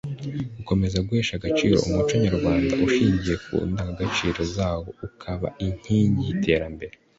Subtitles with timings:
[0.57, 6.93] gukomeza guhesha agaciro umuco nyarwanda ushingiye ku ndangagaciro zawo ukaba inkingi y'iterambere